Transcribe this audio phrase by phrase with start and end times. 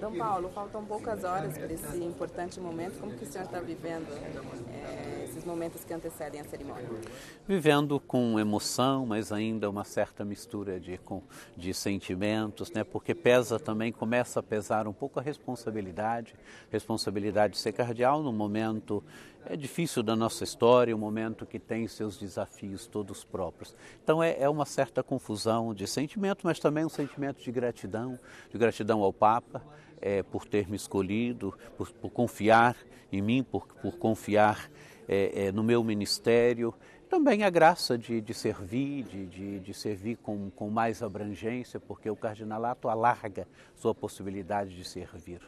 [0.00, 3.00] Dom Paulo, faltam poucas horas para esse importante momento.
[3.00, 4.06] Como que o senhor está vivendo
[4.72, 6.88] é, esses momentos que antecedem a cerimônia?
[7.46, 10.98] Vivendo com emoção, mas ainda uma certa mistura de,
[11.56, 12.82] de sentimentos, né?
[12.82, 16.34] porque pesa também, começa a pesar um pouco a responsabilidade,
[16.70, 19.02] responsabilidade de ser cardeal no momento
[19.46, 23.74] é difícil da nossa história, um momento que tem seus desafios todos próprios.
[24.02, 28.18] Então é, é uma certa confusão de sentimento, mas também um sentimento de gratidão,
[28.50, 29.62] de gratidão ao Papa,
[30.00, 32.76] é, por ter me escolhido, por, por, confiar
[33.10, 34.70] em mim, por, por confiar
[35.08, 36.74] é, é, no meu ministério.
[37.08, 42.10] Também a graça de, de servir, de, de, de, servir com, com mais abrangência, porque
[42.10, 45.40] o cardinalato alarga sua possibilidade de servir.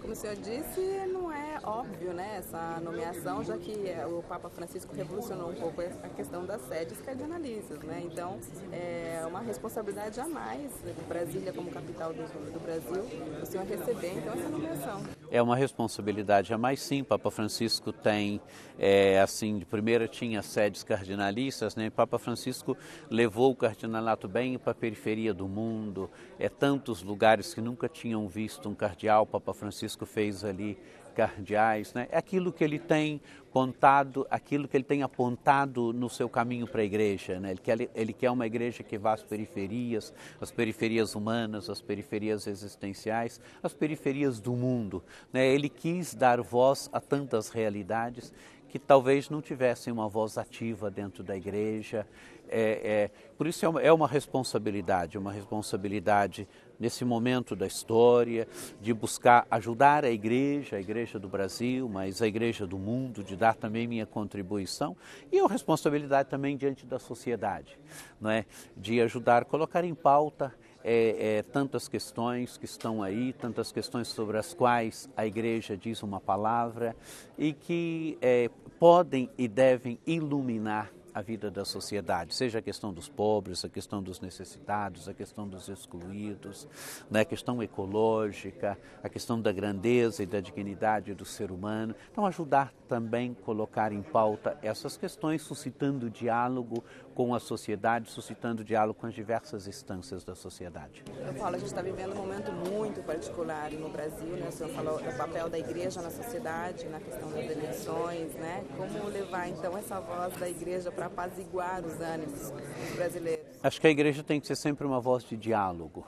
[0.00, 0.80] Como o senhor disse,
[1.12, 5.82] não é óbvio né, essa nomeação, já que é, o Papa Francisco revolucionou um pouco
[5.82, 7.78] a questão das sedes cardinalícias.
[7.80, 8.02] Né?
[8.06, 8.38] Então,
[8.72, 10.70] é uma responsabilidade a mais
[11.08, 13.02] Brasília como capital do, do Brasil,
[13.42, 15.02] o senhor receber então essa nomeação.
[15.30, 17.02] É uma responsabilidade a mais, sim.
[17.02, 18.42] Papa Francisco tem,
[18.78, 21.88] é, assim, de primeira tinha sedes cardinalistas, né?
[21.88, 22.76] Papa Francisco
[23.08, 28.28] levou o cardinalato bem para a periferia do mundo, é tantos lugares que nunca tinham
[28.28, 29.24] visto um cardeal.
[29.24, 30.78] Papa Francisco fez ali
[31.14, 32.08] cardeais, né?
[32.10, 36.80] É aquilo que ele tem contado, aquilo que ele tem apontado no seu caminho para
[36.80, 37.50] a igreja, né?
[37.50, 42.46] Ele quer, ele quer uma igreja que vá às periferias, as periferias humanas, as periferias
[42.46, 45.46] existenciais, as periferias do mundo, né?
[45.46, 48.32] Ele quis dar voz a tantas realidades
[48.72, 52.06] que talvez não tivessem uma voz ativa dentro da igreja.
[52.48, 56.48] É, é, por isso é uma, é uma responsabilidade, uma responsabilidade
[56.80, 58.48] nesse momento da história,
[58.80, 63.36] de buscar ajudar a igreja, a igreja do Brasil, mas a igreja do mundo, de
[63.36, 64.96] dar também minha contribuição
[65.30, 67.78] e a responsabilidade também diante da sociedade,
[68.18, 68.46] não é?
[68.74, 70.50] de ajudar, colocar em pauta
[70.84, 76.02] é, é, tantas questões que estão aí, tantas questões sobre as quais a igreja diz
[76.02, 76.96] uma palavra
[77.38, 83.08] e que é, podem e devem iluminar a vida da sociedade, seja a questão dos
[83.08, 86.66] pobres, a questão dos necessitados, a questão dos excluídos,
[87.10, 91.94] né, a questão ecológica, a questão da grandeza e da dignidade do ser humano.
[92.10, 96.82] Então, ajudar também a colocar em pauta essas questões, suscitando diálogo
[97.14, 101.04] com a sociedade, suscitando diálogo com as diversas instâncias da sociedade.
[101.26, 104.48] Eu falo, a gente está vivendo um momento muito particular no Brasil, né?
[104.48, 108.64] O senhor falou do papel da igreja na sociedade, na questão das eleições, né?
[108.76, 113.44] Como levar então essa voz da igreja para apaziguar os ânimos dos brasileiros?
[113.62, 116.06] Acho que a igreja tem que ser sempre uma voz de diálogo,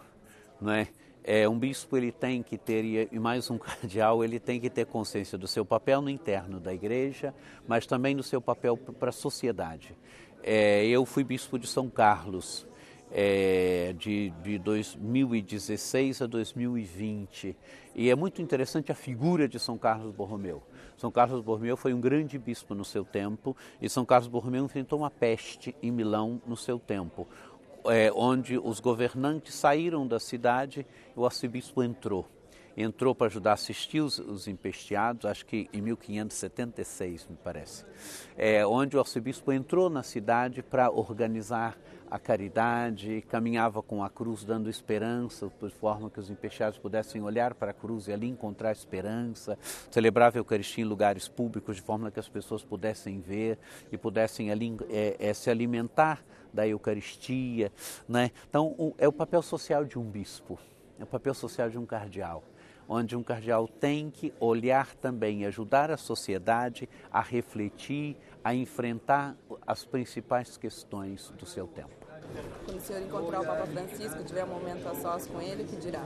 [0.61, 0.89] não é?
[1.27, 4.85] É, um bispo ele tem que ter, e mais um cardeal, ele tem que ter
[4.85, 7.35] consciência do seu papel no interno da igreja,
[7.67, 9.97] mas também do seu papel para a sociedade.
[10.47, 12.66] É, eu fui bispo de São Carlos
[13.10, 17.56] é, de, de 2016 a 2020
[17.94, 20.62] e é muito interessante a figura de São Carlos Borromeu.
[20.99, 24.99] São Carlos Borromeu foi um grande bispo no seu tempo e São Carlos Borromeu enfrentou
[24.99, 27.26] uma peste em Milão no seu tempo,
[27.87, 32.28] é, onde os governantes saíram da cidade e o arcebispo entrou
[32.77, 37.85] entrou para ajudar a assistir os, os empesteados, acho que em 1576, me parece,
[38.37, 41.79] é, onde o arcebispo entrou na cidade para organizar
[42.11, 47.55] a caridade, caminhava com a cruz dando esperança, de forma que os empesteados pudessem olhar
[47.55, 49.59] para a cruz e ali encontrar esperança,
[49.91, 53.59] celebrava a Eucaristia em lugares públicos, de forma que as pessoas pudessem ver
[53.91, 57.73] e pudessem ali é, é, se alimentar da Eucaristia.
[58.09, 58.31] Né?
[58.49, 60.56] Então, o, é o papel social de um bispo,
[61.01, 62.45] é o papel social de um cardeal
[62.89, 69.37] onde um cardeal tem que olhar também ajudar a sociedade a refletir, a enfrentar
[69.67, 72.05] as principais questões do seu tempo.
[72.65, 75.67] Quando o senhor encontrar o Papa Francisco, tiver um momento a sós com ele, o
[75.67, 76.05] que dirá?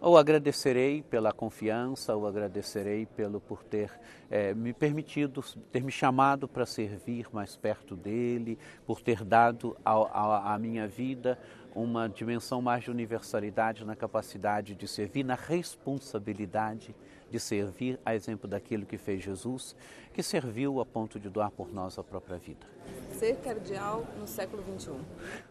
[0.00, 3.90] O agradecerei pela confiança, o agradecerei pelo por ter
[4.30, 5.42] é, me permitido,
[5.72, 8.56] ter me chamado para servir mais perto dele,
[8.86, 11.36] por ter dado à minha vida
[11.74, 16.94] uma dimensão mais de universalidade na capacidade de servir, na responsabilidade
[17.28, 19.74] de servir, a exemplo daquilo que fez Jesus,
[20.14, 22.64] que serviu a ponto de doar por nós a própria vida.
[23.12, 24.92] Ser cardeal no século XXI.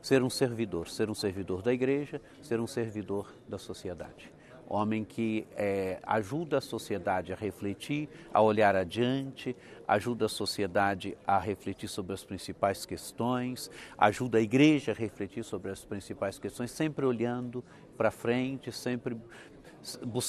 [0.01, 4.37] Ser um servidor, ser um servidor da igreja, ser um servidor da sociedade
[4.67, 9.55] homem que é, ajuda a sociedade a refletir, a olhar adiante,
[9.87, 15.71] ajuda a sociedade a refletir sobre as principais questões, ajuda a igreja a refletir sobre
[15.71, 17.63] as principais questões, sempre olhando
[17.97, 19.17] para frente, sempre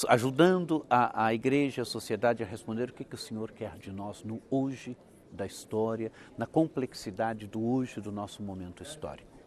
[0.07, 3.91] ajudando a, a igreja, a sociedade a responder o que, que o Senhor quer de
[3.91, 4.97] nós no hoje
[5.31, 9.29] da história, na complexidade do hoje do nosso momento histórico.